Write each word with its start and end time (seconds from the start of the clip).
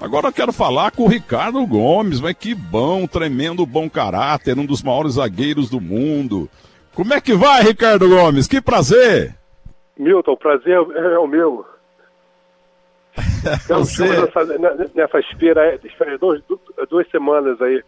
Agora 0.00 0.28
eu 0.28 0.32
quero 0.32 0.52
falar 0.52 0.90
com 0.90 1.04
o 1.04 1.08
Ricardo 1.08 1.64
Gomes, 1.66 2.20
mas 2.20 2.34
que 2.34 2.54
bom, 2.54 3.06
tremendo 3.06 3.64
bom 3.64 3.88
caráter, 3.88 4.58
um 4.58 4.66
dos 4.66 4.82
maiores 4.82 5.14
zagueiros 5.14 5.70
do 5.70 5.80
mundo. 5.80 6.48
Como 6.94 7.14
é 7.14 7.20
que 7.20 7.34
vai, 7.34 7.62
Ricardo 7.62 8.08
Gomes? 8.08 8.46
Que 8.46 8.60
prazer! 8.60 9.34
Milton, 9.98 10.32
o 10.32 10.36
prazer 10.36 10.74
é 10.74 11.18
o 11.18 11.26
meu. 11.26 11.64
Você... 13.68 14.06
Nessa, 14.06 14.44
nessa 14.94 15.20
espera, 15.20 15.78
espera 15.82 16.18
duas, 16.18 16.42
duas 16.90 17.08
semanas 17.10 17.60
aí, 17.62 17.82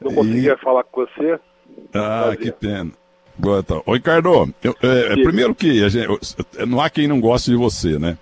não 0.00 0.14
conseguia 0.14 0.52
e... 0.52 0.58
falar 0.58 0.84
com 0.84 1.04
você. 1.04 1.40
Ah, 1.92 2.22
prazer. 2.22 2.38
que 2.38 2.52
pena. 2.52 2.90
Boa, 3.36 3.58
então. 3.58 3.82
Ô, 3.84 3.94
Ricardo, 3.94 4.54
eu, 4.62 4.76
é, 4.80 5.14
primeiro 5.14 5.54
que 5.54 5.88
gente, 5.88 6.06
não 6.68 6.80
há 6.80 6.88
quem 6.88 7.08
não 7.08 7.20
goste 7.20 7.50
de 7.50 7.56
você, 7.56 7.98
né? 7.98 8.16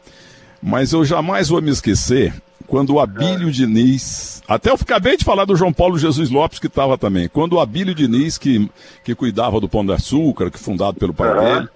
Mas 0.63 0.93
eu 0.93 1.05
jamais 1.05 1.51
vou 1.51 1.61
me 1.61 1.71
esquecer 1.71 2.33
quando 2.73 2.95
o 2.95 3.01
Abílio 3.01 3.51
é. 3.51 3.51
Diniz. 3.51 4.43
Até 4.49 4.71
eu 4.71 4.75
acabei 4.77 5.15
de 5.19 5.27
falar 5.27 5.45
do 5.45 5.55
João 5.55 5.75
Paulo 5.75 5.99
Jesus 5.99 6.31
Lopes, 6.31 6.59
que 6.59 6.69
estava 6.69 6.97
também. 6.97 7.29
Quando 7.29 7.53
o 7.53 7.61
Abílio 7.61 7.95
Diniz, 7.95 8.39
que, 8.39 8.67
que 9.05 9.15
cuidava 9.15 9.61
do 9.61 9.69
Pão 9.69 9.85
de 9.85 9.93
Açúcar, 9.93 10.51
que 10.51 10.59
fundado 10.59 10.99
pelo 10.99 11.13
pai 11.13 11.37
uhum. 11.37 11.45
dele, 11.45 11.69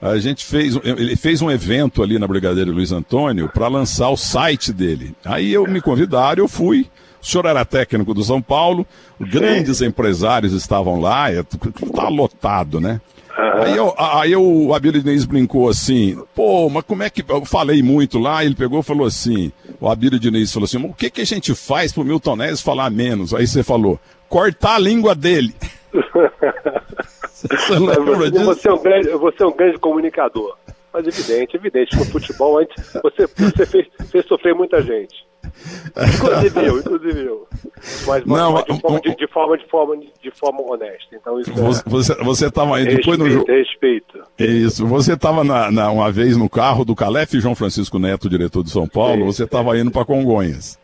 a 0.00 0.16
gente 0.18 0.44
fez, 0.44 0.78
ele 0.84 1.16
fez 1.16 1.42
um 1.42 1.50
evento 1.50 2.00
ali 2.00 2.16
na 2.16 2.28
Brigadeiro 2.28 2.70
Luiz 2.70 2.92
Antônio 2.92 3.50
para 3.52 3.66
lançar 3.66 4.08
o 4.08 4.16
site 4.16 4.72
dele. 4.72 5.16
Aí 5.24 5.52
eu 5.52 5.66
me 5.66 5.80
convidaram, 5.80 6.44
eu 6.44 6.48
fui. 6.48 6.86
O 7.20 7.26
senhor 7.26 7.44
era 7.46 7.64
técnico 7.64 8.14
do 8.14 8.22
São 8.22 8.40
Paulo, 8.40 8.86
grandes 9.20 9.82
empresários 9.82 10.52
estavam 10.52 11.00
lá, 11.00 11.26
está 11.32 12.08
lotado, 12.08 12.80
né? 12.80 13.00
Uhum. 13.38 13.62
Aí, 13.62 13.76
eu, 13.76 13.94
aí 13.98 14.36
o 14.36 14.72
Abílio 14.74 15.02
Diniz 15.02 15.26
brincou 15.26 15.68
assim, 15.68 16.18
pô, 16.34 16.70
mas 16.70 16.82
como 16.84 17.02
é 17.02 17.10
que. 17.10 17.22
Eu 17.28 17.44
falei 17.44 17.82
muito 17.82 18.18
lá, 18.18 18.42
ele 18.42 18.54
pegou 18.54 18.80
e 18.80 18.82
falou 18.82 19.06
assim: 19.06 19.52
o 19.78 19.90
Abílio 19.90 20.18
Diniz 20.18 20.52
falou 20.52 20.64
assim: 20.64 20.82
o 20.82 20.94
que, 20.94 21.10
que 21.10 21.20
a 21.20 21.26
gente 21.26 21.54
faz 21.54 21.92
pro 21.92 22.04
Milton 22.04 22.36
Neves 22.36 22.62
falar 22.62 22.90
menos? 22.90 23.34
Aí 23.34 23.46
você 23.46 23.62
falou: 23.62 24.00
cortar 24.26 24.76
a 24.76 24.78
língua 24.78 25.14
dele. 25.14 25.54
você, 27.30 27.78
lembra 27.78 28.30
disso? 28.30 28.44
Você, 28.46 28.68
é 28.68 28.72
um 28.72 28.82
grande, 28.82 29.10
você 29.10 29.42
é 29.42 29.46
um 29.46 29.56
grande 29.56 29.78
comunicador. 29.78 30.56
Mas 30.90 31.06
evidente, 31.06 31.56
evidente, 31.56 31.94
no 31.94 32.06
futebol 32.06 32.58
antes, 32.58 32.74
você, 33.02 33.26
você 33.26 33.66
fez, 33.66 33.86
fez 34.10 34.24
sofrer 34.24 34.54
muita 34.54 34.80
gente. 34.80 35.26
Inclusive 35.96 36.66
eu, 36.66 36.78
inclusive 36.78 37.26
eu. 37.26 37.48
Mas, 38.06 38.24
não, 38.24 38.52
mas 38.52 38.64
de, 38.64 38.80
forma, 38.80 39.00
de, 39.00 39.16
de, 39.16 39.26
forma, 39.26 39.58
de, 39.58 39.66
forma, 39.66 39.96
de 39.96 40.30
forma 40.30 40.60
honesta. 40.62 41.16
Então 41.16 41.40
isso 41.40 41.52
você, 41.86 42.12
é... 42.12 42.24
você 42.24 42.46
estava 42.46 42.76
aí 42.76 42.84
depois 42.84 43.18
respeito, 43.18 43.38
no 43.38 43.44
Respeito. 43.44 44.18
Isso. 44.38 44.86
Você 44.86 45.14
estava 45.14 45.42
na, 45.42 45.70
na, 45.70 45.90
uma 45.90 46.10
vez 46.10 46.36
no 46.36 46.48
carro 46.48 46.84
do 46.84 46.94
Calef 46.94 47.38
João 47.40 47.54
Francisco 47.54 47.98
Neto, 47.98 48.28
diretor 48.28 48.62
de 48.62 48.70
São 48.70 48.86
Paulo. 48.86 49.20
Sim, 49.20 49.26
você 49.26 49.44
estava 49.44 49.78
indo 49.78 49.90
para 49.90 50.04
Congonhas. 50.04 50.78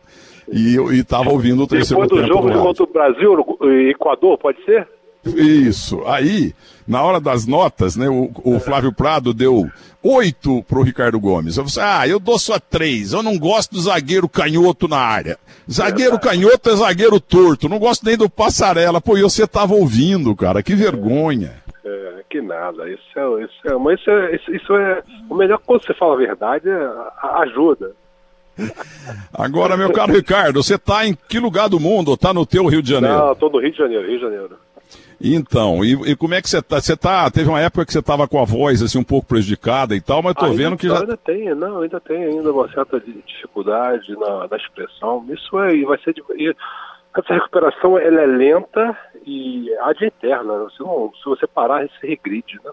E 0.51 0.75
estava 0.99 1.29
ouvindo 1.29 1.63
o 1.63 1.67
terceiro 1.67 2.03
Depois 2.03 2.21
do 2.21 2.27
tempo 2.27 2.49
jogo 2.49 2.61
contra 2.61 2.83
o 2.83 2.87
Brasil 2.87 3.57
e 3.61 3.91
Equador, 3.91 4.37
pode 4.37 4.63
ser? 4.65 4.87
Isso. 5.25 6.05
Aí, 6.05 6.53
na 6.87 7.01
hora 7.01 7.19
das 7.19 7.45
notas, 7.45 7.95
né, 7.95 8.09
o, 8.09 8.31
o 8.43 8.59
Flávio 8.59 8.91
Prado 8.91 9.33
deu 9.33 9.69
oito 10.01 10.61
pro 10.63 10.83
Ricardo 10.83 11.19
Gomes. 11.19 11.57
Eu 11.57 11.67
falei, 11.67 11.89
ah, 11.89 12.07
eu 12.07 12.19
dou 12.19 12.37
só 12.37 12.59
três. 12.59 13.13
Eu 13.13 13.23
não 13.23 13.37
gosto 13.39 13.73
do 13.73 13.81
zagueiro 13.81 14.27
canhoto 14.27 14.87
na 14.87 14.97
área. 14.97 15.37
Zagueiro 15.71 16.19
canhoto 16.19 16.69
é 16.69 16.75
zagueiro 16.75 17.19
torto. 17.19 17.69
Não 17.69 17.79
gosto 17.79 18.05
nem 18.05 18.17
do 18.17 18.29
passarela. 18.29 18.99
Pô, 18.99 19.17
e 19.17 19.21
você 19.21 19.47
tava 19.47 19.73
ouvindo, 19.73 20.35
cara. 20.35 20.61
Que 20.61 20.75
vergonha. 20.75 21.63
É, 21.85 22.23
que 22.29 22.41
nada. 22.41 22.89
Isso 22.89 23.01
é, 23.15 23.43
isso 23.43 23.53
é, 23.65 23.77
mas 23.77 23.99
isso 23.99 24.09
é, 24.09 24.35
isso, 24.35 24.73
é 24.75 25.03
o 25.29 25.35
melhor 25.35 25.59
quando 25.65 25.85
você 25.85 25.93
fala 25.93 26.15
a 26.15 26.17
verdade, 26.17 26.69
é, 26.69 26.89
ajuda. 27.41 27.91
Agora, 29.33 29.75
meu 29.75 29.91
caro 29.91 30.13
Ricardo, 30.13 30.61
você 30.61 30.77
tá 30.77 31.07
em 31.07 31.17
que 31.27 31.39
lugar 31.39 31.67
do 31.67 31.79
mundo? 31.79 32.15
Tá 32.15 32.33
no 32.33 32.45
teu 32.45 32.67
Rio 32.67 32.83
de 32.83 32.91
Janeiro? 32.91 33.17
Não, 33.17 33.35
tô 33.35 33.49
no 33.49 33.59
Rio 33.59 33.71
de 33.71 33.77
Janeiro, 33.77 34.07
Rio 34.07 34.17
de 34.17 34.21
Janeiro. 34.23 34.57
Então, 35.21 35.83
e, 35.83 36.11
e, 36.11 36.15
como 36.15 36.33
é 36.33 36.41
que 36.41 36.49
você 36.49 36.61
tá? 36.61 36.79
Você 36.79 36.95
tá. 36.95 37.29
Teve 37.31 37.49
uma 37.49 37.61
época 37.61 37.85
que 37.85 37.93
você 37.93 38.01
tava 38.01 38.27
com 38.27 38.39
a 38.39 38.45
voz 38.45 38.81
assim 38.81 38.97
um 38.97 39.03
pouco 39.03 39.27
prejudicada 39.27 39.95
e 39.95 40.01
tal, 40.01 40.21
mas 40.21 40.35
tô 40.35 40.45
ainda, 40.45 40.57
vendo 40.57 40.77
que 40.77 40.87
já. 40.87 40.99
Ainda 40.99 41.17
tem, 41.17 41.55
não, 41.55 41.81
ainda 41.81 41.99
tem 41.99 42.23
ainda 42.23 42.51
uma 42.51 42.69
certa 42.71 42.99
dificuldade 42.99 44.11
na, 44.17 44.47
na 44.47 44.57
expressão. 44.57 45.25
Isso 45.29 45.59
é, 45.59 45.81
vai 45.83 45.97
ser. 45.99 46.15
E 46.35 46.53
essa 47.15 47.33
recuperação 47.33 47.97
ela 47.97 48.21
é 48.21 48.25
lenta 48.25 48.97
e 49.25 49.73
há 49.81 49.93
de 49.93 50.05
eterna. 50.05 50.67
Se, 50.75 50.81
não, 50.81 51.11
se 51.15 51.25
você 51.25 51.47
parar, 51.47 51.87
você 51.87 52.07
regride, 52.07 52.59
né? 52.63 52.71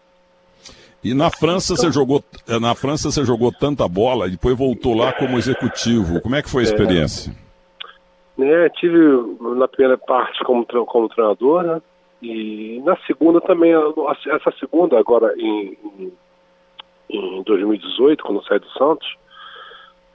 E 1.03 1.15
na 1.15 1.31
França 1.31 1.73
então, 1.73 1.85
você 1.85 1.93
jogou, 1.93 2.23
na 2.61 2.75
França 2.75 3.11
você 3.11 3.25
jogou 3.25 3.51
tanta 3.51 3.89
bola 3.89 4.27
e 4.27 4.33
depois 4.33 4.57
voltou 4.57 4.95
lá 4.95 5.13
como 5.13 5.39
executivo. 5.39 6.21
Como 6.21 6.37
é 6.37 6.43
que 6.43 6.51
foi 6.51 6.63
a 6.63 6.67
é. 6.67 6.69
experiência? 6.69 7.33
É, 8.39 8.41
né, 8.41 8.69
tive 8.71 8.99
na 9.59 9.67
primeira 9.67 9.97
parte 9.99 10.43
como, 10.45 10.67
como 10.87 11.09
treinador, 11.09 11.63
né? 11.63 11.83
E 12.23 12.81
na 12.85 12.97
segunda 13.07 13.41
também, 13.41 13.73
essa 13.73 14.51
segunda 14.59 14.99
agora 14.99 15.35
em, 15.39 15.77
em 17.09 17.43
2018, 17.43 18.23
quando 18.23 18.45
saí 18.45 18.59
do 18.59 18.71
Santos, 18.73 19.17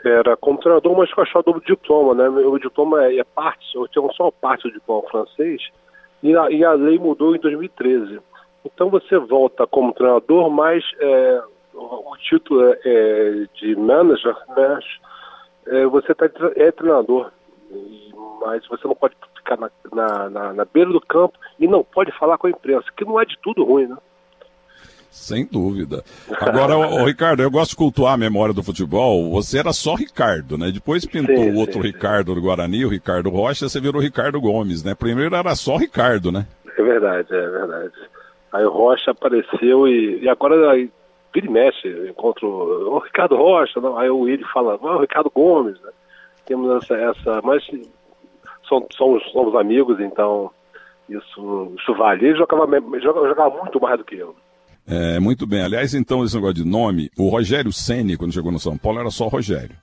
era 0.04 0.38
como 0.38 0.60
treinador, 0.60 0.96
mas 0.96 1.12
com 1.14 1.22
a 1.22 1.42
do 1.42 1.60
diploma, 1.62 2.14
né? 2.14 2.30
O 2.30 2.60
diploma 2.60 3.06
é, 3.06 3.18
é 3.18 3.24
parte, 3.24 3.76
eu 3.76 3.88
tenho 3.88 4.12
só 4.14 4.30
parte 4.30 4.64
do 4.64 4.74
diploma 4.74 5.08
francês, 5.10 5.62
e 6.22 6.36
a, 6.36 6.50
e 6.52 6.64
a 6.64 6.74
lei 6.74 7.00
mudou 7.00 7.36
em 7.36 7.40
2013. 7.40 8.20
Então 8.64 8.90
você 8.90 9.18
volta 9.18 9.66
como 9.66 9.94
treinador, 9.94 10.50
mas 10.50 10.84
é, 11.00 11.44
o 11.74 12.16
título 12.18 12.64
é, 12.64 12.80
é 12.86 13.46
de 13.56 13.76
manager, 13.76 14.36
mas 14.56 14.86
é, 15.68 15.86
você 15.86 16.14
tá, 16.14 16.30
é 16.56 16.72
treinador, 16.72 17.32
mas 18.42 18.66
você 18.68 18.88
não 18.88 18.96
pode 18.96 19.16
ficar 19.46 19.58
na, 19.58 19.70
na, 19.94 20.30
na, 20.30 20.54
na 20.54 20.66
beira 20.66 20.92
do 20.92 21.00
campo 21.00 21.38
e 21.60 21.68
não 21.68 21.84
pode 21.84 22.12
falar 22.18 22.38
com 22.38 22.48
a 22.48 22.50
imprensa, 22.50 22.88
que 22.98 23.06
não 23.06 23.20
é 23.20 23.26
de 23.26 23.38
tudo 23.42 23.64
ruim, 23.64 23.88
né? 23.88 23.98
Sem 25.12 25.46
dúvida. 25.46 26.04
Agora, 26.42 26.76
Ricardo, 27.06 27.42
eu 27.42 27.50
gosto 27.50 27.72
de 27.72 27.78
cultuar 27.78 28.16
a 28.16 28.18
memória 28.18 28.54
do 28.54 28.62
futebol. 28.62 29.32
Você 29.32 29.58
era 29.58 29.72
só 29.72 29.96
Ricardo, 29.96 30.58
né? 30.58 30.72
Depois 30.74 31.06
pintou 31.06 31.38
o 31.38 31.56
outro 31.56 31.82
sim, 31.82 31.88
Ricardo 31.88 32.34
sim. 32.34 32.36
do 32.36 32.42
Guarani, 32.42 32.84
o 32.84 32.90
Ricardo 32.90 33.30
Rocha, 33.30 33.70
você 33.70 33.80
virou 33.80 34.02
Ricardo 34.02 34.42
Gomes, 34.42 34.84
né? 34.84 34.94
Primeiro 34.94 35.34
era 35.34 35.56
só 35.56 35.78
Ricardo, 35.78 36.34
né? 36.34 36.46
É 36.78 36.84
verdade, 36.84 37.34
é 37.34 37.50
verdade. 37.50 37.94
Aí 38.52 38.66
o 38.66 38.70
Rocha 38.70 39.12
apareceu 39.12 39.88
e, 39.88 40.22
e 40.22 40.28
agora 40.28 40.72
aí, 40.72 40.92
vira 41.34 41.48
e 41.48 41.50
mexe, 41.50 41.88
encontro 42.10 42.48
o 42.48 43.00
Ricardo 43.00 43.38
Rocha, 43.38 43.80
não? 43.80 43.98
aí 43.98 44.10
o 44.10 44.20
Willi 44.20 44.44
fala, 44.54 44.76
o 44.76 45.00
Ricardo 45.00 45.32
Gomes, 45.34 45.80
né? 45.82 45.92
Temos 46.46 46.84
essa, 46.84 46.94
essa 46.94 47.42
mas 47.42 47.64
somos, 48.68 49.24
somos, 49.32 49.56
amigos, 49.56 50.00
então 50.00 50.52
isso, 51.10 51.74
isso 51.80 51.94
vale. 51.96 52.28
Ele 52.28 52.38
jogava, 52.38 52.66
jogava, 53.00 53.28
jogava 53.28 53.62
muito 53.62 53.80
mais 53.82 53.98
do 53.98 54.06
que 54.06 54.16
eu. 54.16 54.36
É, 54.88 55.20
muito 55.20 55.48
bem. 55.48 55.62
Aliás, 55.62 55.94
então, 55.94 56.24
esse 56.24 56.36
negócio 56.36 56.56
de 56.56 56.64
nome, 56.64 57.10
o 57.18 57.30
Rogério 57.30 57.74
Ceni 57.74 58.18
quando 58.18 58.34
chegou 58.34 58.52
no 58.52 58.60
São 58.60 58.78
Paulo, 58.78 59.00
era 59.00 59.10
só 59.10 59.28
Rogério. 59.28 59.76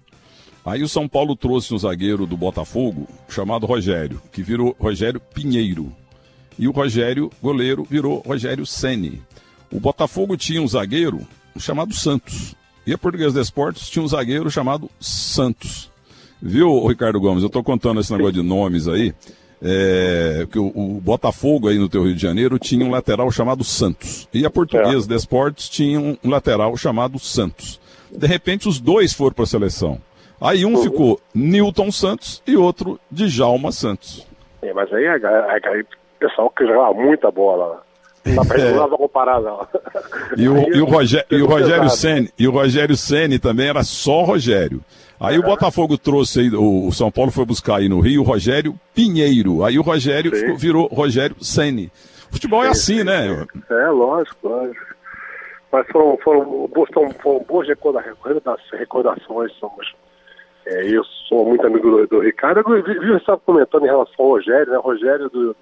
Aí 0.65 0.82
o 0.82 0.88
São 0.88 1.09
Paulo 1.09 1.34
trouxe 1.34 1.75
um 1.75 1.78
zagueiro 1.78 2.25
do 2.25 2.37
Botafogo, 2.37 3.09
chamado 3.28 3.66
Rogério, 3.66 4.22
que 4.32 4.43
virou 4.43 4.76
Rogério 4.78 5.20
Pinheiro. 5.20 5.93
E 6.56 6.69
o 6.69 6.70
Rogério, 6.70 7.31
goleiro, 7.43 7.82
virou 7.82 8.19
Rogério 8.19 8.66
Ceni 8.66 9.22
O 9.72 9.81
Botafogo 9.81 10.37
tinha 10.37 10.62
um 10.62 10.69
zagueiro 10.69 11.26
chamado 11.59 11.93
Santos. 11.93 12.54
E 12.87 12.93
a 12.93 12.99
Portuguesa 12.99 13.34
de 13.34 13.41
Esportes 13.41 13.88
tinha 13.88 14.04
um 14.04 14.09
zagueiro 14.09 14.50
chamado 14.50 14.88
Santos. 15.00 15.92
Viu, 16.43 16.85
Ricardo 16.89 17.21
Gomes? 17.21 17.43
Eu 17.43 17.47
estou 17.47 17.63
contando 17.63 18.01
esse 18.01 18.11
negócio 18.11 18.35
de 18.35 18.43
nomes 18.43 18.89
aí. 18.89 19.15
É, 19.65 20.45
que 20.51 20.59
o, 20.59 20.73
o, 20.75 21.01
Botafogo 21.01 21.69
aí 21.69 21.79
no 21.79 21.89
teu 21.89 22.03
Rio 22.03 22.17
de 22.17 22.21
Janeiro 22.21 22.59
tinha 22.59 22.85
um 22.85 22.91
lateral 22.91 23.31
chamado 23.31 23.63
Santos. 23.63 24.29
E 24.35 24.45
a 24.45 24.51
Portuguesa 24.51 25.07
é. 25.07 25.09
de 25.09 25.15
Esportes 25.15 25.69
tinha 25.69 26.01
um, 26.01 26.19
lateral 26.25 26.77
chamado 26.77 27.17
Santos. 27.21 27.81
De 28.11 28.27
repente 28.27 28.69
os 28.69 28.81
dois 28.81 29.13
foram 29.13 29.35
para 29.35 29.45
a 29.45 29.47
seleção. 29.47 30.01
Aí 30.41 30.67
um 30.67 30.75
uhum. 30.75 30.83
ficou 30.83 31.21
Newton 31.33 31.93
Santos 31.93 32.43
e 32.45 32.57
outro 32.57 32.99
Djalma 33.09 33.71
Santos. 33.71 34.27
É, 34.62 34.73
mas 34.73 34.93
aí, 34.93 35.06
o 35.06 35.87
pessoal 36.19 36.50
que 36.50 36.67
jogava 36.67 36.95
muita 36.95 37.31
bola. 37.31 37.83
Não 38.25 38.35
dá 38.35 38.45
pra, 38.45 38.61
é. 38.61 38.88
comparar, 38.97 39.41
não. 39.41 39.67
E 40.37 40.49
o, 40.49 40.75
e 40.75 40.81
o, 40.81 40.87
Rogério, 40.87 41.27
e 41.31 41.43
o 41.43 41.47
Rogério 41.47 41.91
Senni, 41.91 42.31
e 42.37 42.49
o 42.49 42.50
Rogério 42.50 42.97
Senni 42.97 43.38
também 43.38 43.69
era 43.69 43.85
só 43.85 44.23
Rogério. 44.23 44.81
Aí 45.23 45.39
o 45.39 45.43
Botafogo 45.43 45.97
trouxe 45.97 46.41
aí, 46.41 46.51
o 46.53 46.91
São 46.91 47.11
Paulo 47.11 47.31
foi 47.31 47.45
buscar 47.45 47.77
aí 47.77 47.89
no 47.89 48.01
Rio 48.01 48.23
o 48.23 48.25
Rogério 48.25 48.75
Pinheiro. 48.93 49.65
Aí 49.65 49.79
o 49.79 49.83
Rogério 49.83 50.35
ficou, 50.35 50.57
virou 50.57 50.87
Rogério 50.89 51.37
Ceni. 51.41 51.93
Futebol 52.29 52.65
é 52.65 52.75
sim, 52.75 52.95
assim, 52.95 52.99
sim, 52.99 53.05
né? 53.05 53.47
É, 53.71 53.89
lógico, 53.89 54.49
lógico. 54.49 54.87
Mas 55.71 55.87
foram, 55.87 56.19
foram, 56.19 56.69
foram, 56.93 57.11
foram 57.23 57.45
boas 57.45 57.69
recordações, 57.69 59.53
somos. 59.61 59.95
É, 60.67 60.89
eu 60.89 61.05
sou 61.29 61.47
muito 61.47 61.67
amigo 61.67 61.89
do, 61.89 62.07
do 62.09 62.21
Ricardo. 62.21 62.61
Eu 62.61 62.83
vi, 62.83 62.99
vi 62.99 63.17
estava 63.17 63.39
comentando 63.39 63.85
em 63.85 63.91
relação 63.91 64.15
ao 64.19 64.31
Rogério, 64.31 64.73
né? 64.73 64.79
Rogério 64.83 65.31
do, 65.31 65.57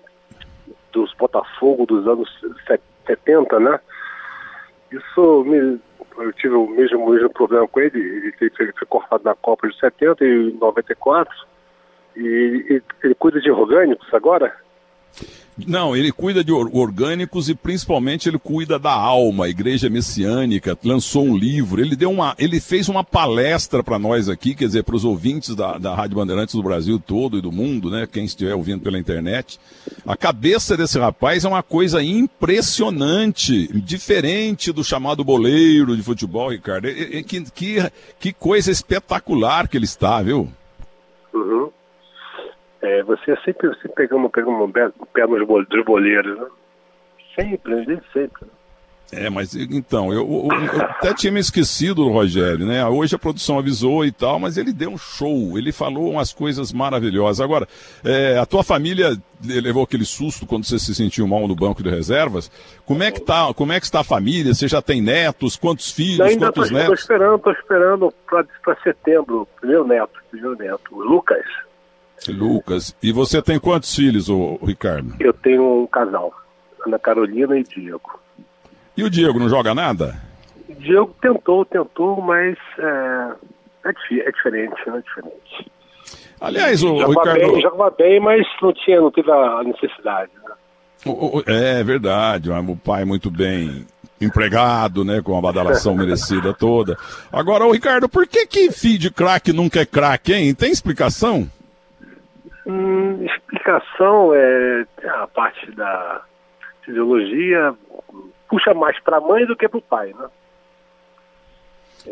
dos 0.91 1.13
Botafogo 1.15 1.85
dos 1.85 2.07
anos 2.07 2.29
70, 3.07 3.61
né? 3.61 3.79
Isso 4.91 5.45
me 5.45 5.79
eu 6.23 6.33
tive 6.33 6.55
o 6.55 6.67
mesmo, 6.67 7.09
mesmo 7.11 7.31
problema 7.31 7.67
com 7.69 7.81
ele, 7.81 7.99
ele 7.99 8.51
foi, 8.57 8.73
foi 8.73 8.87
cortado 8.89 9.25
na 9.25 9.35
Copa 9.35 9.69
de 9.69 9.79
70 9.79 10.25
e 10.25 10.53
94, 10.53 11.35
E, 12.17 12.83
ele 13.03 13.15
cuida 13.15 13.41
de 13.41 13.51
orgânicos 13.51 14.13
agora? 14.13 14.55
Não, 15.67 15.95
ele 15.95 16.13
cuida 16.13 16.43
de 16.43 16.53
orgânicos 16.53 17.49
e 17.49 17.55
principalmente 17.55 18.29
ele 18.29 18.39
cuida 18.39 18.79
da 18.79 18.93
alma. 18.93 19.45
A 19.45 19.49
Igreja 19.49 19.91
Messiânica 19.91 20.79
lançou 20.83 21.25
um 21.25 21.37
livro. 21.37 21.81
Ele 21.81 21.97
deu 21.97 22.11
uma, 22.11 22.35
ele 22.39 22.61
fez 22.61 22.89
uma 22.89 23.05
palestra 23.05 23.83
para 23.83 23.99
nós 23.99 24.29
aqui, 24.29 24.55
quer 24.55 24.67
dizer, 24.67 24.85
para 24.85 24.97
os 24.97 25.05
ouvintes 25.05 25.55
da, 25.55 25.79
da 25.79 25.95
Rádio 25.95 26.17
Bandeirantes 26.17 26.55
do 26.55 26.63
Brasil 26.63 26.99
todo 26.99 27.39
e 27.39 27.43
do 27.43 27.53
mundo, 27.53 27.91
né? 27.91 28.07
Quem 28.11 28.25
estiver 28.25 28.55
ouvindo 28.55 28.83
pela 28.83 28.99
internet. 28.99 29.59
A 30.07 30.17
cabeça 30.17 30.77
desse 30.77 30.99
rapaz 30.99 31.45
é 31.45 31.49
uma 31.49 31.63
coisa 31.63 32.03
impressionante, 32.03 33.69
diferente 33.81 34.73
do 34.73 34.85
chamado 34.85 35.23
boleiro 35.25 35.97
de 35.97 36.03
futebol, 36.03 36.51
Ricardo. 36.51 36.89
Que, 37.25 37.43
que, 37.51 37.93
que 38.19 38.33
coisa 38.33 38.71
espetacular 38.71 39.69
que 39.69 39.77
ele 39.77 39.85
está, 39.85 40.23
viu? 40.23 40.49
Uhum. 41.35 41.71
É, 42.83 43.03
você 43.03 43.37
sempre, 43.45 43.69
sempre 43.75 43.93
pegando, 43.95 44.29
pegando 44.31 44.65
um 44.65 44.71
pé 44.71 45.27
nos 45.27 45.69
dos 45.69 45.85
boleiros, 45.85 46.39
né? 46.39 46.47
Sempre, 47.37 47.85
desde 47.85 48.03
sempre. 48.13 48.47
É, 49.13 49.29
mas 49.29 49.57
então, 49.57 50.13
eu, 50.13 50.21
eu, 50.21 50.49
eu, 50.73 50.83
até 50.83 51.13
tinha 51.13 51.33
me 51.33 51.41
esquecido 51.41 52.05
do 52.05 52.11
Rogério, 52.11 52.65
né? 52.65 52.87
Hoje 52.87 53.17
a 53.17 53.19
produção 53.19 53.59
avisou 53.59 54.05
e 54.05 54.13
tal, 54.13 54.39
mas 54.39 54.57
ele 54.57 54.73
deu 54.73 54.91
um 54.91 54.99
show, 54.99 55.59
ele 55.59 55.73
falou 55.73 56.13
umas 56.13 56.33
coisas 56.33 56.73
maravilhosas. 56.73 57.41
Agora, 57.41 57.67
é, 58.05 58.39
a 58.39 58.47
tua 58.47 58.63
família 58.63 59.17
levou 59.45 59.83
aquele 59.83 60.05
susto 60.05 60.47
quando 60.47 60.65
você 60.65 60.79
se 60.79 60.95
sentiu 60.95 61.27
mal 61.27 61.49
no 61.49 61.57
banco 61.57 61.83
de 61.83 61.91
reservas. 61.91 62.51
Como 62.87 63.03
é 63.03 63.11
que 63.11 63.21
tá, 63.21 63.53
como 63.53 63.73
é 63.73 63.81
que 63.81 63.87
está 63.87 64.01
a 64.01 64.05
família? 64.05 64.55
Você 64.55 64.69
já 64.69 64.81
tem 64.81 65.03
netos? 65.03 65.57
Quantos 65.57 65.91
filhos? 65.91 66.21
Ainda 66.21 66.47
quantos 66.47 66.69
tô, 66.69 66.75
netos? 66.75 67.01
Estou 67.01 67.17
esperando, 67.17 67.37
estou 67.37 67.53
esperando 67.53 68.15
para 68.63 68.77
setembro, 68.83 69.49
primeiro 69.61 69.89
neto, 69.89 70.21
primeiro 70.31 70.57
neto, 70.57 70.95
o 70.95 71.03
Lucas. 71.03 71.45
Lucas. 72.29 72.95
E 73.03 73.13
você 73.13 73.41
tem 73.41 73.59
quantos 73.59 73.95
filhos, 73.95 74.29
ô, 74.29 74.59
Ricardo? 74.63 75.15
Eu 75.21 75.33
tenho 75.33 75.83
um 75.83 75.87
casal, 75.87 76.33
Ana 76.87 76.99
Carolina 76.99 77.59
e 77.59 77.63
Diego. 77.63 78.21
E 78.97 79.03
o 79.03 79.11
Diego 79.11 79.39
não 79.39 79.49
joga 79.49 79.75
nada? 79.75 80.21
O 80.69 80.75
Diego 80.75 81.15
tentou, 81.21 81.65
tentou, 81.65 82.21
mas 82.21 82.57
é, 82.79 83.33
é, 83.87 83.91
é 83.91 84.33
diferente, 84.33 84.75
é 84.87 85.01
diferente. 85.01 85.73
Aliás, 86.41 86.83
o, 86.83 86.99
jogava 86.99 87.13
Ricardo... 87.13 87.53
Bem, 87.53 87.61
jogava 87.63 87.91
bem, 87.91 88.21
mas 88.21 88.47
não 88.63 88.73
tinha, 88.73 89.01
não 89.01 89.11
teve 89.11 89.31
a 89.31 89.63
necessidade. 89.63 90.31
Né? 90.43 90.55
O, 91.07 91.39
o, 91.39 91.43
é 91.47 91.83
verdade, 91.83 92.51
o 92.51 92.77
pai 92.77 93.05
muito 93.05 93.31
bem 93.31 93.87
empregado, 94.21 95.03
né, 95.03 95.23
com 95.23 95.37
a 95.37 95.41
badalação 95.41 95.95
merecida 95.97 96.53
toda. 96.53 96.97
Agora, 97.33 97.65
o 97.65 97.73
Ricardo, 97.73 98.09
por 98.09 98.27
que 98.27 98.47
que 98.47 98.71
filho 98.71 98.99
de 98.99 99.11
craque 99.11 99.53
nunca 99.53 99.81
é 99.81 99.87
craque, 99.87 100.35
hein? 100.35 100.55
Tem 100.55 100.71
explicação? 100.71 101.51
Hum, 102.67 103.25
explicação 103.25 104.35
é 104.35 104.85
a 105.07 105.27
parte 105.27 105.71
da 105.73 106.23
fisiologia 106.85 107.75
puxa 108.51 108.75
mais 108.75 108.99
para 109.01 109.19
a 109.19 109.21
mãe 109.21 109.47
do 109.47 109.57
que 109.57 109.69
para 109.69 109.79
o 109.79 109.83
pai, 109.83 110.13
né? 110.19 110.27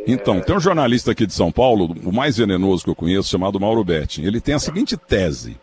Então, 0.06 0.40
tem 0.40 0.54
um 0.54 0.60
jornalista 0.60 1.12
aqui 1.12 1.26
de 1.26 1.32
São 1.32 1.50
Paulo, 1.50 1.94
o 2.04 2.12
mais 2.12 2.36
venenoso 2.36 2.84
que 2.84 2.90
eu 2.90 2.94
conheço, 2.94 3.28
chamado 3.28 3.58
Mauro 3.58 3.82
Betti. 3.82 4.24
Ele 4.24 4.40
tem 4.40 4.54
a 4.54 4.58
seguinte 4.58 4.96
tese: 4.96 5.58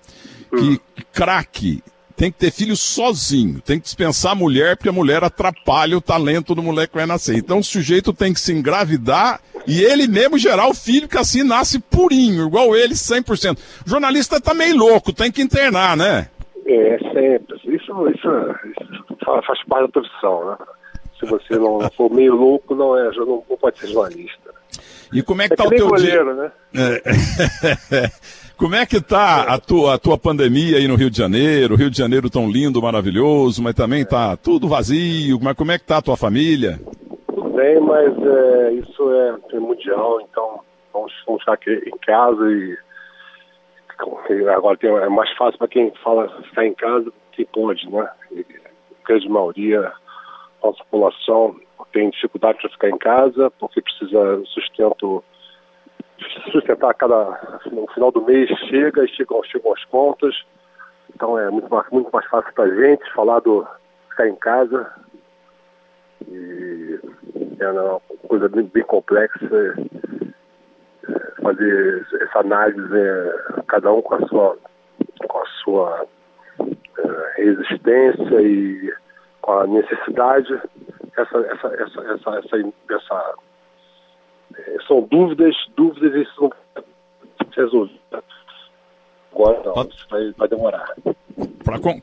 que 0.50 0.56
hum. 0.56 0.80
craque 1.14 1.84
tem 2.16 2.32
que 2.32 2.38
ter 2.38 2.52
filho 2.52 2.76
sozinho, 2.76 3.62
tem 3.62 3.78
que 3.78 3.84
dispensar 3.84 4.32
a 4.32 4.36
mulher, 4.36 4.78
porque 4.78 4.90
a 4.90 4.94
mulher 4.94 5.24
atrapalha 5.24 5.98
o 5.98 6.02
talento 6.02 6.56
do 6.56 6.64
moleque 6.64 6.92
que 6.92 6.98
vai 6.98 7.06
nascer. 7.06 7.36
Então 7.36 7.60
o 7.60 7.64
sujeito 7.64 8.14
tem 8.14 8.34
que 8.34 8.40
se 8.40 8.54
engravidar 8.54 9.42
e 9.68 9.84
ele 9.84 10.08
mesmo 10.08 10.38
gerar 10.38 10.68
o 10.68 10.74
filho 10.74 11.08
que 11.08 11.18
assim 11.18 11.44
nasce 11.44 11.80
purinho, 11.80 12.48
igual 12.48 12.76
ele, 12.76 12.94
100%. 12.94 13.58
O 13.86 13.90
jornalista 13.90 14.40
tá 14.40 14.54
meio 14.54 14.78
louco, 14.78 15.12
tem 15.12 15.32
que 15.32 15.42
internar, 15.42 15.98
né? 15.98 16.30
É, 16.66 16.98
sempre. 17.14 17.56
Isso, 17.76 18.10
isso, 18.10 18.30
isso 18.70 19.06
faz 19.26 19.64
parte 19.66 19.86
da 19.86 19.88
profissão, 19.90 20.52
né? 20.52 20.58
Se 21.20 21.26
você 21.26 21.56
não 21.58 21.80
for 21.92 22.12
meio 22.12 22.36
louco, 22.36 22.76
não, 22.76 22.98
é, 22.98 23.10
não, 23.16 23.44
não 23.50 23.58
pode 23.58 23.80
ser 23.80 23.88
jornalista. 23.88 24.54
E 25.14 25.22
como 25.22 25.42
é 25.42 25.48
que 25.48 25.54
é 25.54 25.58
tá 25.58 25.64
que 25.64 25.76
o 25.76 25.78
teu 25.78 25.88
goleiro, 25.90 26.34
dia? 26.34 26.34
Né? 26.34 26.52
É. 27.92 28.12
Como 28.58 28.74
é 28.74 28.86
que 28.86 29.02
tá 29.02 29.54
a 29.54 29.60
tua, 29.60 29.96
a 29.96 30.00
tua 30.00 30.18
pandemia 30.18 30.78
aí 30.78 30.88
no 30.88 30.96
Rio 30.96 31.10
de 31.10 31.18
Janeiro? 31.18 31.74
O 31.74 31.78
Rio 31.78 31.90
de 31.90 31.98
Janeiro 31.98 32.30
tão 32.30 32.50
lindo, 32.50 32.82
maravilhoso, 32.82 33.62
mas 33.62 33.74
também 33.74 34.06
tá 34.06 34.38
tudo 34.38 34.70
vazio. 34.70 35.40
Mas 35.42 35.58
como 35.58 35.74
é 35.74 35.78
que 35.78 35.86
tá 35.86 35.98
a 35.98 36.02
tua 36.02 36.16
família? 36.16 36.80
Tudo 37.28 37.50
bem, 37.50 37.82
mas 37.82 38.14
é, 38.18 38.72
isso 38.74 39.12
é, 39.12 39.36
é, 39.56 39.60
mundial, 39.60 40.22
então 40.22 40.62
vamos, 40.94 41.12
vamos 41.28 41.42
ficar 41.42 41.54
aqui 41.54 41.70
em 41.86 41.98
casa 42.00 42.50
e 42.50 42.78
agora 44.50 44.78
tem, 44.78 44.90
é 44.90 45.10
mais 45.10 45.32
fácil 45.38 45.58
para 45.58 45.68
quem 45.68 45.92
fala 46.04 46.30
ficar 46.50 46.66
em 46.66 46.74
casa 46.74 47.12
que 47.34 47.46
pode, 47.46 47.90
né? 47.90 48.10
E, 48.32 48.40
a 48.40 49.08
grande 49.08 49.30
maioria 49.30 49.92
nossa 50.64 50.84
população 50.86 51.56
tem 51.92 52.10
dificuldade 52.10 52.60
para 52.60 52.70
ficar 52.70 52.90
em 52.90 52.98
casa 52.98 53.52
porque 53.60 53.82
precisa 53.82 54.42
sustento 54.46 55.24
sustentar 56.52 56.94
cada 56.96 57.60
no 57.72 57.88
final 57.88 58.12
do 58.12 58.22
mês 58.22 58.50
chega 58.70 59.08
chegam, 59.08 59.44
chegam 59.44 59.74
as 59.74 59.84
contas. 59.86 60.36
Então 61.14 61.38
é 61.38 61.50
muito 61.50 61.70
mais, 61.70 61.90
muito 61.90 62.10
mais 62.12 62.26
fácil 62.28 62.54
para 62.54 62.66
a 62.66 62.76
gente 62.76 63.14
falar 63.14 63.40
do 63.40 63.66
ficar 64.10 64.28
em 64.28 64.36
casa. 64.36 64.92
E 66.28 67.00
é 67.60 67.70
uma 67.70 68.00
coisa 68.28 68.50
bem, 68.50 68.64
bem 68.64 68.84
complexa 68.84 69.46
é, 71.08 71.42
fazer 71.42 72.08
essa 72.22 72.40
análise, 72.40 72.98
é, 72.98 73.62
cada 73.68 73.94
um 73.94 74.02
com 74.02 74.16
a 74.16 74.28
sua, 74.28 74.58
com 75.28 75.38
a 75.38 75.46
sua 75.64 76.08
é, 76.98 77.42
resistência 77.42 78.42
e 78.42 78.94
com 79.42 79.52
a 79.52 79.68
necessidade. 79.68 80.62
Essa, 81.18 81.38
essa, 81.38 81.68
essa, 81.68 82.02
essa, 82.02 82.40
essa, 82.40 82.74
essa 82.90 83.36
são 84.88 85.02
dúvidas, 85.02 85.56
dúvidas 85.76 86.14
e 86.14 86.42
não 86.42 86.50
se 87.54 87.60
resolver. 87.60 88.00
Agora 89.34 89.62
não, 89.64 89.84
isso 89.84 90.08
vai, 90.10 90.32
vai 90.38 90.48
demorar. 90.48 90.94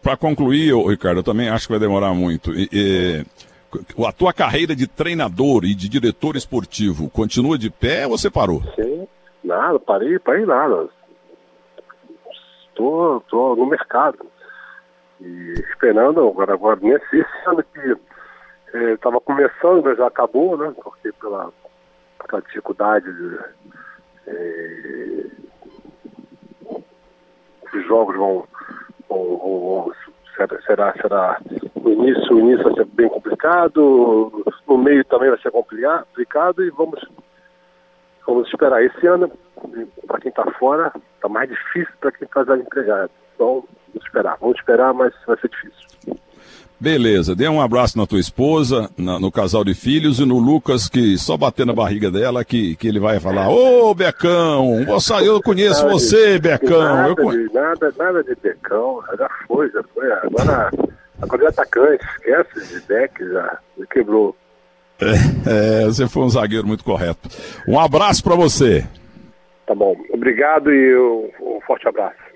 Para 0.03 0.17
concluir, 0.17 0.75
Ricardo, 0.87 1.21
eu 1.21 1.25
também 1.25 1.49
acho 1.49 1.67
que 1.67 1.73
vai 1.73 1.81
demorar 1.81 2.13
muito. 2.13 2.53
E, 2.53 2.69
e, 2.71 3.25
a 4.07 4.13
tua 4.13 4.33
carreira 4.33 4.77
de 4.77 4.87
treinador 4.87 5.65
e 5.65 5.75
de 5.75 5.89
diretor 5.89 6.37
esportivo 6.37 7.09
continua 7.09 7.57
de 7.57 7.71
pé 7.71 8.07
ou 8.07 8.19
você 8.19 8.31
parou? 8.31 8.63
Sim, 8.75 9.09
nada, 9.43 9.79
parei, 9.79 10.19
parei 10.19 10.45
nada. 10.45 10.89
Estou 12.69 13.21
tô, 13.21 13.55
tô 13.55 13.57
no 13.57 13.67
mercado. 13.67 14.19
E 15.21 15.55
esperando, 15.71 16.29
agora, 16.29 16.53
agora 16.53 16.81
nesse 16.83 17.25
ano 17.47 17.65
que 17.73 17.97
estava 18.93 19.17
é, 19.17 19.21
começando, 19.21 19.85
mas 19.85 19.97
já 19.97 20.07
acabou, 20.07 20.59
né? 20.59 20.75
Porque 20.83 21.13
pela 21.13 21.51
a 22.31 22.41
dificuldade 22.41 23.13
de, 23.13 23.39
é, 24.27 25.27
os 27.75 27.87
jogos 27.87 28.17
vão, 28.17 28.47
vão, 29.09 29.39
vão, 29.39 29.93
será, 30.67 30.93
será 30.95 31.41
o 31.75 31.91
início, 31.91 32.37
o 32.37 32.41
início 32.41 32.65
vai 32.65 32.75
ser 32.75 32.85
bem 32.87 33.09
complicado, 33.09 34.45
no 34.67 34.79
meio 34.79 35.05
também 35.05 35.31
vai 35.31 35.39
ser 35.41 35.51
complicado 35.51 36.65
e 36.65 36.71
vamos, 36.71 37.01
vamos 38.27 38.49
esperar. 38.49 38.83
Esse 38.83 39.07
ano, 39.07 39.31
para 40.07 40.21
quem 40.21 40.31
está 40.31 40.45
fora, 40.53 40.93
está 41.17 41.29
mais 41.29 41.49
difícil 41.49 41.93
para 42.01 42.13
quem 42.13 42.27
está 42.27 42.57
empregado. 42.57 43.11
Então, 43.35 43.65
vamos 43.89 44.07
esperar, 44.07 44.37
vamos 44.41 44.59
esperar, 44.59 44.95
mas 44.95 45.15
vai 45.27 45.37
ser 45.39 45.49
difícil. 45.49 46.12
Beleza, 46.83 47.37
dê 47.37 47.49
um 47.49 47.61
abraço 47.61 47.97
na 47.97 48.09
tua 48.09 48.19
esposa, 48.19 48.91
na, 48.99 49.17
no 49.21 49.31
casal 49.31 49.63
de 49.63 49.73
filhos 49.73 50.19
e 50.19 50.25
no 50.25 50.41
Lucas, 50.41 50.89
que 50.89 51.17
só 51.17 51.37
bater 51.37 51.65
na 51.65 51.73
barriga 51.73 52.11
dela, 52.11 52.45
que, 52.45 52.75
que 52.75 52.89
ele 52.89 52.99
vai 52.99 53.21
falar, 53.21 53.49
ô 53.49 53.91
oh, 53.91 53.95
Becão, 53.95 54.85
você, 54.85 55.15
eu 55.29 55.41
conheço 55.41 55.85
nada 55.85 55.93
você, 55.93 56.41
Becão. 56.41 56.81
Nada, 56.81 57.09
eu 57.09 57.31
de, 57.31 57.55
nada, 57.55 57.95
nada 57.97 58.25
de 58.25 58.35
Becão, 58.35 59.01
já 59.17 59.29
foi, 59.47 59.71
já 59.71 59.81
foi. 59.95 60.11
Agora, 60.11 60.71
agora 61.21 61.45
é 61.45 61.47
atacante, 61.47 62.05
esquece 62.17 62.75
de 62.75 62.81
Beck, 62.89 63.29
já, 63.29 63.59
já 63.79 63.87
quebrou. 63.87 64.37
É, 65.01 65.83
é, 65.83 65.85
você 65.85 66.09
foi 66.09 66.25
um 66.25 66.31
zagueiro 66.31 66.67
muito 66.67 66.83
correto. 66.83 67.29
Um 67.69 67.79
abraço 67.79 68.25
para 68.25 68.35
você. 68.35 68.85
Tá 69.69 69.75
bom, 69.77 69.97
obrigado 70.11 70.73
e 70.73 70.99
um, 70.99 71.31
um 71.43 71.61
forte 71.65 71.87
abraço. 71.87 72.32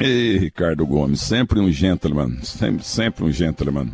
Ei, 0.00 0.38
Ricardo 0.38 0.86
Gomes, 0.86 1.20
sempre 1.20 1.58
um 1.58 1.72
gentleman, 1.72 2.38
sempre, 2.44 2.84
sempre 2.84 3.24
um 3.24 3.32
gentleman. 3.32 3.90